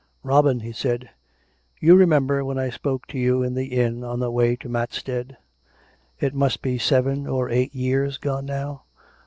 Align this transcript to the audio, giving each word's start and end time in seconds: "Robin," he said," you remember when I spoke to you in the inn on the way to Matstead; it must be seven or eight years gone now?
"Robin," 0.23 0.61
he 0.61 0.71
said," 0.71 1.11
you 1.79 1.93
remember 1.95 2.43
when 2.43 2.57
I 2.57 2.71
spoke 2.71 3.05
to 3.09 3.19
you 3.19 3.43
in 3.43 3.53
the 3.53 3.67
inn 3.67 4.03
on 4.03 4.19
the 4.19 4.31
way 4.31 4.55
to 4.55 4.67
Matstead; 4.67 5.37
it 6.19 6.33
must 6.33 6.63
be 6.63 6.79
seven 6.79 7.27
or 7.27 7.51
eight 7.51 7.75
years 7.75 8.17
gone 8.17 8.47
now? 8.47 8.85